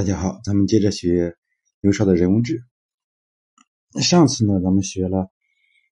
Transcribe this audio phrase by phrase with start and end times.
[0.00, 1.36] 大家好，咱们接着学
[1.82, 2.64] 牛少的人物志。
[4.00, 5.30] 上次呢，咱们学了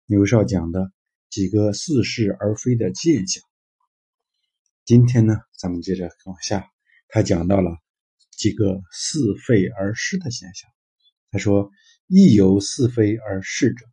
[0.05, 0.93] 牛少讲的
[1.29, 3.43] 几个似是而非的现象。
[4.85, 6.71] 今天呢，咱们接着往下，
[7.09, 7.69] 他讲到了
[8.31, 10.71] 几个似非而是的现象。
[11.29, 11.69] 他说
[12.07, 13.85] ：“亦有似非而是者，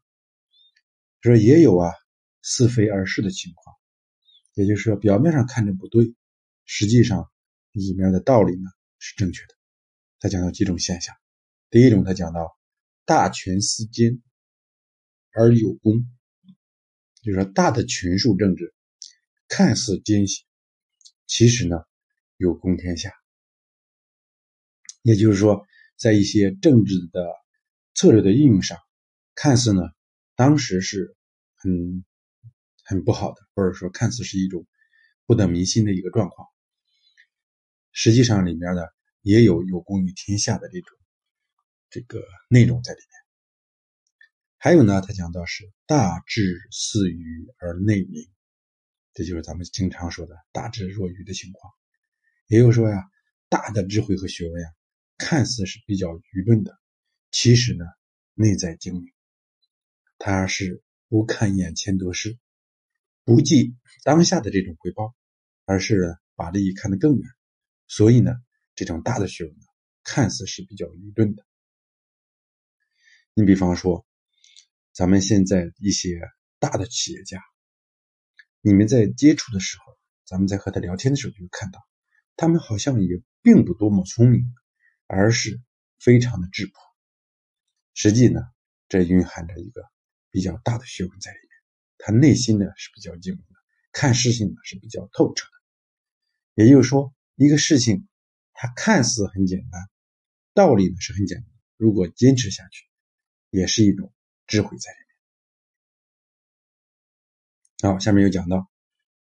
[1.22, 1.90] 说也有啊
[2.40, 3.74] 似非而是的情况。
[4.52, 6.14] 也就是说，表面上看着不对，
[6.66, 7.28] 实际上
[7.72, 8.70] 里面的道理呢
[9.00, 9.54] 是正确的。”
[10.25, 11.14] 他讲到几种现象，
[11.68, 12.57] 第一种，他讲到
[13.04, 14.22] 大权似奸
[15.32, 16.00] 而有功，
[17.21, 18.75] 就是说大的权术政治
[19.48, 20.46] 看似奸险，
[21.26, 21.76] 其实呢
[22.39, 23.12] 有功天下。
[25.03, 25.67] 也就是说，
[25.98, 27.31] 在一些政治的
[27.93, 28.79] 策略的应用上，
[29.34, 29.82] 看似呢
[30.36, 31.14] 当时是
[31.54, 32.03] 很
[32.83, 34.67] 很不好的，或者说看似是一种
[35.27, 36.48] 不得民心的一个状况，
[37.92, 38.81] 实际上里面呢。
[39.24, 40.98] 也有有功于天下的这种
[41.88, 43.08] 这个内容在里面。
[44.58, 48.31] 还有呢，他讲到是大智似愚而内明，
[49.14, 51.72] 这就是咱们经常说的大智若愚的情况。
[52.48, 53.03] 也就是说呀，
[53.48, 54.69] 大的智慧和学问呀，
[55.16, 56.78] 看似是比较愚钝的，
[57.31, 57.86] 其实呢，
[58.34, 59.11] 内在精明。
[60.19, 62.36] 他是不看眼前得失，
[63.25, 65.14] 不计当下的这种回报，
[65.64, 67.27] 而是把利益看得更远。
[67.88, 68.34] 所以呢。
[68.75, 69.67] 这种大的学问呢，
[70.03, 71.47] 看似是比较愚钝的。
[73.34, 74.06] 你比方说，
[74.92, 76.20] 咱们现在一些
[76.58, 77.41] 大的企业家，
[78.61, 79.84] 你们在接触的时候，
[80.25, 81.81] 咱们在和他聊天的时候，就会看到，
[82.36, 84.55] 他们好像也并不多么聪明，
[85.06, 85.61] 而是
[85.98, 86.72] 非常的质朴。
[87.92, 88.41] 实际呢，
[88.88, 89.83] 这蕴含着一个
[90.31, 91.48] 比较大的学问在里面。
[91.98, 93.56] 他内心呢是比较精明的，
[93.92, 96.62] 看事情呢是比较透彻的。
[96.64, 98.09] 也就是说，一个事情。
[98.65, 99.91] 它看似很简单，
[100.55, 101.51] 道理呢是很简单。
[101.77, 102.87] 如果坚持下去，
[103.51, 104.11] 也是一种
[104.47, 104.98] 智慧在里
[107.83, 107.93] 面。
[107.93, 108.71] 好，下面又讲到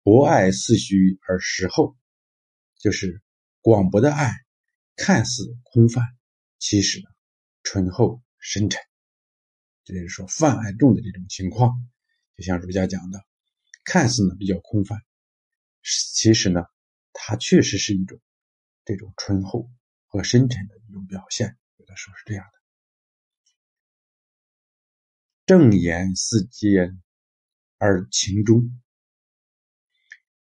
[0.03, 1.99] 博爱似虚而实厚，
[2.79, 3.21] 就是
[3.61, 4.33] 广博的爱
[4.95, 6.03] 看似空泛，
[6.59, 7.11] 其实呢
[7.63, 8.81] 醇厚深沉。
[9.85, 11.87] 这就是说泛爱重的这种情况。
[12.39, 13.23] 就像儒家讲的，
[13.85, 14.99] 看似呢比较空泛，
[15.83, 16.65] 其实呢
[17.13, 18.19] 它确实是一种。
[18.87, 19.69] 这种醇厚
[20.07, 22.53] 和深沉的一种表现，有的时候是这样的。
[25.45, 27.03] 正言似奸
[27.79, 28.81] 而情中，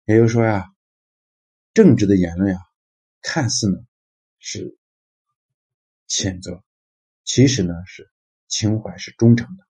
[0.06, 0.74] 也就是说呀，
[1.74, 2.62] 正直的言论啊，
[3.20, 3.78] 看似呢
[4.38, 4.78] 是
[6.08, 6.64] 谴责，
[7.24, 8.10] 其实呢是
[8.48, 9.66] 情怀是忠诚的。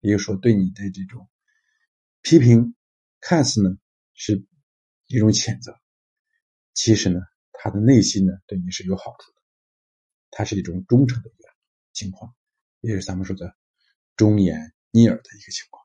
[0.00, 1.28] 也就是说，对你的这种
[2.22, 2.74] 批评，
[3.20, 3.78] 看似呢
[4.12, 4.44] 是
[5.06, 5.78] 一种谴责，
[6.74, 7.20] 其实呢。
[7.60, 9.42] 他的内心呢，对你是有好处的，
[10.30, 11.48] 它是一种忠诚的一个
[11.92, 12.32] 情况，
[12.80, 13.52] 也是咱们说的
[14.14, 15.84] 忠言逆耳的一个情况。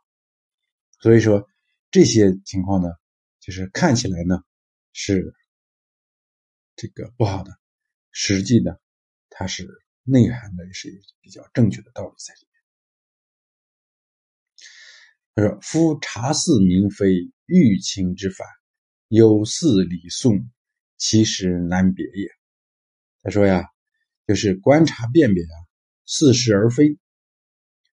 [0.99, 1.49] 所以说
[1.89, 2.89] 这些情况呢，
[3.39, 4.43] 就是看起来呢
[4.91, 5.33] 是
[6.75, 7.51] 这个不好的，
[8.11, 8.77] 实际呢
[9.31, 9.67] 它是
[10.03, 12.53] 内涵的是比较正确的道理在里面。
[15.35, 18.47] 他说：“夫察似明非，欲情之反，
[19.07, 20.47] 有似礼颂。”
[21.05, 22.29] 其实难别也。
[23.23, 23.67] 他说呀，
[24.25, 25.55] 就是观察辨别啊，
[26.05, 26.97] 似是而非，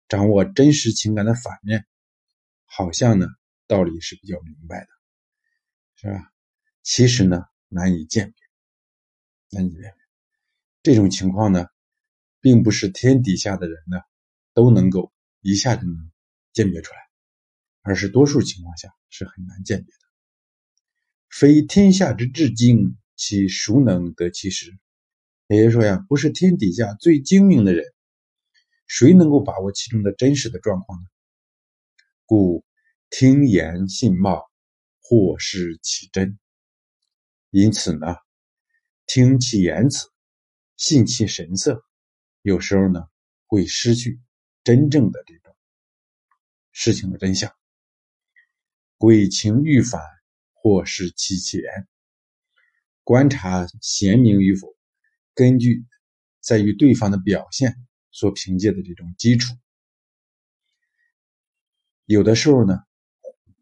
[0.08, 1.86] 掌握真实情感的反面，
[2.66, 3.26] 好像呢
[3.66, 4.88] 道理是比较明白的，
[5.94, 6.30] 是吧？
[6.82, 9.94] 其实呢难以鉴别，难以辨别。
[10.82, 11.66] 这种情况呢，
[12.42, 14.02] 并不是天底下的人呢
[14.52, 16.12] 都能够一下就能
[16.52, 16.98] 鉴别出来，
[17.80, 20.07] 而是多数情况下是很难鉴别的。
[21.30, 24.78] 非天下之至精，其孰能得其实？
[25.46, 27.84] 也就是说呀，不是天底下最精明的人，
[28.86, 31.06] 谁能够把握其中的真实的状况呢？
[32.26, 32.64] 故
[33.08, 34.50] 听言信貌，
[35.00, 36.38] 或失其真。
[37.50, 38.16] 因此呢，
[39.06, 40.08] 听其言辞，
[40.76, 41.82] 信其神色，
[42.42, 43.06] 有时候呢
[43.46, 44.20] 会失去
[44.64, 45.56] 真正的这种
[46.72, 47.50] 事情的真相。
[48.98, 50.17] 鬼情欲反。
[50.60, 51.62] 或是其前，
[53.04, 54.76] 观察贤明与否，
[55.34, 55.86] 根据
[56.40, 57.76] 在于对方的表现
[58.10, 59.54] 所凭借的这种基础，
[62.06, 62.82] 有的时候呢，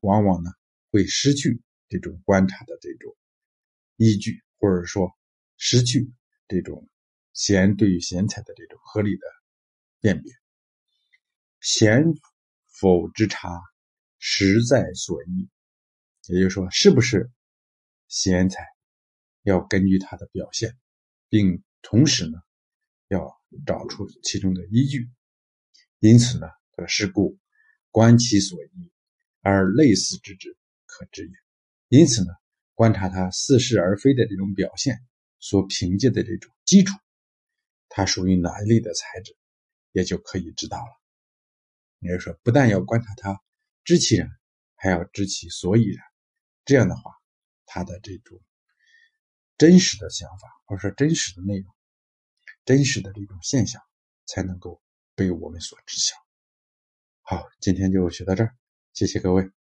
[0.01, 0.51] 往往呢
[0.91, 3.15] 会失去这种观察的这种
[3.97, 5.11] 依据，或者说
[5.59, 6.11] 失去
[6.49, 6.89] 这种
[7.35, 9.27] 贤对于贤才的这种合理的
[10.01, 10.33] 辨别。
[11.61, 12.05] 贤
[12.69, 13.61] 否之察，
[14.19, 15.49] 实在所依。
[16.29, 17.31] 也就是说，是不是
[18.09, 18.67] 贤才，
[19.43, 20.77] 要根据他的表现，
[21.29, 22.39] 并同时呢，
[23.09, 25.09] 要找出其中的依据。
[26.01, 26.47] 因此呢，
[26.89, 27.39] 是故
[27.91, 28.93] 观其所依，
[29.41, 31.33] 而类似之之可知也。
[31.89, 32.33] 因此呢，
[32.75, 34.99] 观察他似是而非的这种表现
[35.39, 36.97] 所凭借的这种基础，
[37.89, 39.37] 它属于哪一类的材质，
[39.93, 41.01] 也就可以知道了。
[42.01, 43.41] 也就是说，不但要观察他
[43.85, 44.29] 知其然，
[44.75, 46.05] 还要知其所以然。
[46.67, 47.13] 这样的话，
[47.65, 48.39] 他的这种
[49.57, 51.75] 真实的想法，或者说真实的内容、
[52.65, 53.81] 真实的这种现象，
[54.27, 54.83] 才能够
[55.15, 56.17] 被我们所知晓。
[57.23, 58.55] 好，今天就学到这儿，
[58.93, 59.56] 谢谢各位。